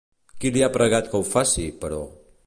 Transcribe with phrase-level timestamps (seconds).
[0.43, 2.01] Qui li ha pregat que ho faci, però?